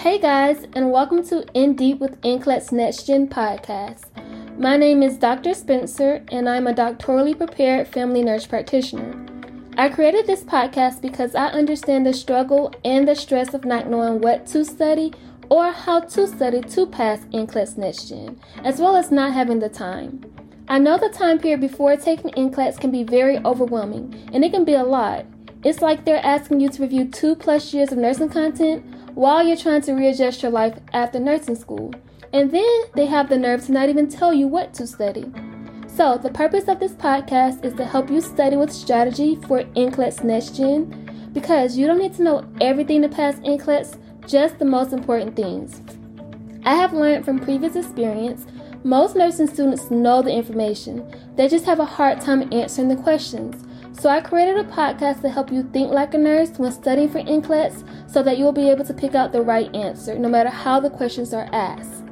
Hey 0.00 0.18
guys, 0.18 0.66
and 0.72 0.90
welcome 0.90 1.22
to 1.26 1.44
N-Deep 1.54 1.98
with 1.98 2.18
NCLEX 2.22 2.72
Next 2.72 3.06
Gen 3.06 3.28
podcast. 3.28 4.06
My 4.58 4.78
name 4.78 5.02
is 5.02 5.18
Dr. 5.18 5.52
Spencer, 5.52 6.24
and 6.32 6.48
I'm 6.48 6.66
a 6.66 6.72
doctorally 6.72 7.36
prepared 7.36 7.86
family 7.86 8.22
nurse 8.22 8.46
practitioner. 8.46 9.14
I 9.76 9.90
created 9.90 10.26
this 10.26 10.42
podcast 10.42 11.02
because 11.02 11.34
I 11.34 11.48
understand 11.48 12.06
the 12.06 12.14
struggle 12.14 12.72
and 12.82 13.06
the 13.06 13.14
stress 13.14 13.52
of 13.52 13.66
not 13.66 13.90
knowing 13.90 14.22
what 14.22 14.46
to 14.46 14.64
study 14.64 15.12
or 15.50 15.70
how 15.70 16.00
to 16.00 16.26
study 16.26 16.62
to 16.62 16.86
pass 16.86 17.20
NCLEX 17.34 17.76
Next 17.76 18.08
Gen, 18.08 18.40
as 18.64 18.80
well 18.80 18.96
as 18.96 19.10
not 19.10 19.34
having 19.34 19.58
the 19.58 19.68
time. 19.68 20.24
I 20.66 20.78
know 20.78 20.96
the 20.96 21.10
time 21.10 21.38
period 21.38 21.60
before 21.60 21.94
taking 21.98 22.30
NCLEX 22.30 22.80
can 22.80 22.90
be 22.90 23.04
very 23.04 23.36
overwhelming, 23.44 24.30
and 24.32 24.46
it 24.46 24.50
can 24.50 24.64
be 24.64 24.76
a 24.76 24.82
lot. 24.82 25.26
It's 25.62 25.82
like 25.82 26.06
they're 26.06 26.24
asking 26.24 26.60
you 26.60 26.70
to 26.70 26.80
review 26.80 27.04
two 27.04 27.36
plus 27.36 27.74
years 27.74 27.92
of 27.92 27.98
nursing 27.98 28.30
content 28.30 28.82
while 29.14 29.46
you're 29.46 29.56
trying 29.56 29.82
to 29.82 29.92
readjust 29.92 30.42
your 30.42 30.52
life 30.52 30.78
after 30.92 31.18
nursing 31.18 31.56
school. 31.56 31.92
And 32.32 32.50
then 32.50 32.80
they 32.94 33.06
have 33.06 33.28
the 33.28 33.38
nerve 33.38 33.66
to 33.66 33.72
not 33.72 33.88
even 33.88 34.08
tell 34.08 34.32
you 34.32 34.46
what 34.46 34.72
to 34.74 34.86
study. 34.86 35.30
So, 35.88 36.16
the 36.16 36.30
purpose 36.30 36.68
of 36.68 36.78
this 36.78 36.92
podcast 36.92 37.64
is 37.64 37.74
to 37.74 37.84
help 37.84 38.10
you 38.10 38.20
study 38.20 38.56
with 38.56 38.72
strategy 38.72 39.36
for 39.36 39.64
NCLEX 39.64 40.22
Next 40.22 40.56
Gen 40.56 41.30
because 41.32 41.76
you 41.76 41.86
don't 41.86 41.98
need 41.98 42.14
to 42.14 42.22
know 42.22 42.48
everything 42.60 43.02
to 43.02 43.08
pass 43.08 43.36
NCLEX, 43.36 43.98
just 44.26 44.58
the 44.58 44.64
most 44.64 44.92
important 44.92 45.36
things. 45.36 45.82
I 46.64 46.74
have 46.74 46.92
learned 46.92 47.24
from 47.24 47.38
previous 47.38 47.76
experience, 47.76 48.46
most 48.84 49.16
nursing 49.16 49.46
students 49.46 49.90
know 49.90 50.22
the 50.22 50.32
information, 50.32 51.04
they 51.36 51.48
just 51.48 51.66
have 51.66 51.80
a 51.80 51.84
hard 51.84 52.20
time 52.20 52.48
answering 52.52 52.88
the 52.88 52.96
questions. 52.96 53.66
So, 54.00 54.08
I 54.08 54.22
created 54.22 54.56
a 54.56 54.64
podcast 54.64 55.20
to 55.20 55.28
help 55.28 55.52
you 55.52 55.62
think 55.62 55.92
like 55.92 56.14
a 56.14 56.18
nurse 56.18 56.58
when 56.58 56.72
studying 56.72 57.10
for 57.10 57.18
NCLEX 57.18 58.10
so 58.10 58.22
that 58.22 58.38
you 58.38 58.44
will 58.44 58.52
be 58.52 58.70
able 58.70 58.86
to 58.86 58.94
pick 58.94 59.14
out 59.14 59.30
the 59.30 59.42
right 59.42 59.68
answer 59.76 60.18
no 60.18 60.26
matter 60.26 60.48
how 60.48 60.80
the 60.80 60.88
questions 60.88 61.34
are 61.34 61.50
asked. 61.52 62.02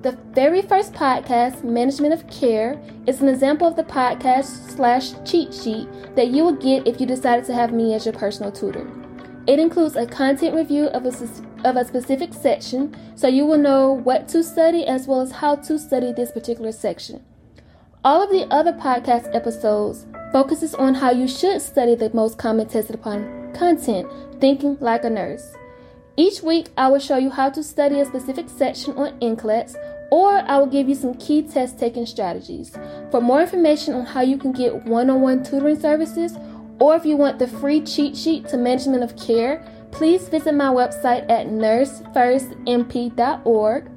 The 0.00 0.16
very 0.32 0.62
first 0.62 0.94
podcast, 0.94 1.62
Management 1.62 2.14
of 2.14 2.26
Care, 2.30 2.80
is 3.06 3.20
an 3.20 3.28
example 3.28 3.68
of 3.68 3.76
the 3.76 3.84
podcast 3.84 4.70
slash 4.70 5.12
cheat 5.26 5.52
sheet 5.52 5.86
that 6.16 6.28
you 6.28 6.42
will 6.42 6.56
get 6.56 6.88
if 6.88 7.02
you 7.02 7.06
decided 7.06 7.44
to 7.44 7.52
have 7.52 7.70
me 7.70 7.92
as 7.92 8.06
your 8.06 8.14
personal 8.14 8.50
tutor. 8.50 8.90
It 9.46 9.58
includes 9.58 9.94
a 9.94 10.06
content 10.06 10.54
review 10.54 10.86
of 10.86 11.04
a, 11.04 11.68
of 11.68 11.76
a 11.76 11.84
specific 11.84 12.32
section 12.32 12.96
so 13.14 13.28
you 13.28 13.44
will 13.44 13.58
know 13.58 13.92
what 13.92 14.26
to 14.28 14.42
study 14.42 14.86
as 14.86 15.06
well 15.06 15.20
as 15.20 15.32
how 15.32 15.56
to 15.56 15.78
study 15.78 16.14
this 16.14 16.32
particular 16.32 16.72
section. 16.72 17.22
All 18.02 18.22
of 18.22 18.30
the 18.30 18.46
other 18.50 18.72
podcast 18.72 19.34
episodes 19.34 20.06
focuses 20.32 20.74
on 20.74 20.94
how 20.94 21.10
you 21.10 21.28
should 21.28 21.60
study 21.62 21.94
the 21.94 22.10
most 22.14 22.38
common 22.38 22.68
tested 22.68 22.94
upon 22.94 23.52
content, 23.54 24.08
thinking 24.40 24.76
like 24.80 25.04
a 25.04 25.10
nurse. 25.10 25.52
Each 26.16 26.42
week, 26.42 26.68
I 26.76 26.88
will 26.88 26.98
show 26.98 27.18
you 27.18 27.30
how 27.30 27.50
to 27.50 27.62
study 27.62 28.00
a 28.00 28.06
specific 28.06 28.48
section 28.48 28.96
on 28.96 29.18
NCLEX 29.20 29.76
or 30.10 30.38
I 30.38 30.58
will 30.58 30.66
give 30.66 30.88
you 30.88 30.94
some 30.94 31.14
key 31.14 31.42
test 31.42 31.78
taking 31.78 32.06
strategies. 32.06 32.76
For 33.10 33.20
more 33.20 33.42
information 33.42 33.92
on 33.94 34.06
how 34.06 34.22
you 34.22 34.38
can 34.38 34.52
get 34.52 34.84
one 34.84 35.10
on 35.10 35.20
one 35.20 35.42
tutoring 35.42 35.80
services, 35.80 36.36
or 36.78 36.94
if 36.94 37.04
you 37.04 37.16
want 37.16 37.38
the 37.38 37.48
free 37.48 37.80
cheat 37.80 38.16
sheet 38.16 38.46
to 38.48 38.56
management 38.56 39.02
of 39.02 39.16
care, 39.16 39.66
please 39.90 40.28
visit 40.28 40.54
my 40.54 40.68
website 40.68 41.28
at 41.30 41.48
nursefirstmp.org. 41.48 43.90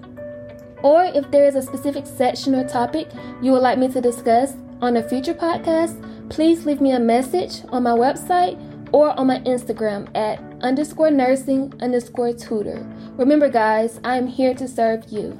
Or 0.82 1.04
if 1.04 1.30
there 1.30 1.46
is 1.46 1.56
a 1.56 1.62
specific 1.62 2.08
section 2.08 2.56
or 2.56 2.66
topic 2.68 3.10
you 3.42 3.52
would 3.52 3.62
like 3.62 3.78
me 3.78 3.90
to 3.90 4.00
discuss 4.00 4.54
on 4.82 4.96
a 4.96 5.04
future 5.04 5.34
podcast, 5.34 6.02
please 6.30 6.66
leave 6.66 6.82
me 6.82 6.92
a 6.92 7.00
message 7.00 7.64
on 7.70 7.84
my 7.84 7.92
website 7.92 8.58
or 8.92 9.18
on 9.20 9.28
my 9.28 9.40
Instagram 9.40 10.08
at 10.16 10.40
underscore 10.62 11.12
nursing 11.12 11.74
underscore 11.82 12.34
tutor. 12.34 12.86
Remember, 13.18 13.50
guys, 13.50 14.00
I 14.04 14.18
am 14.18 14.28
here 14.28 14.54
to 14.56 14.68
serve 14.68 15.10
you. 15.10 15.38